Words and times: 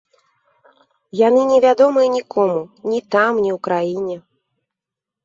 Яны 1.27 1.41
не 1.51 1.59
вядомыя 1.65 2.07
нікому 2.17 2.59
ні 2.93 2.99
там, 3.17 3.33
ні 3.47 3.51
у 3.57 3.61
краіне. 3.69 4.17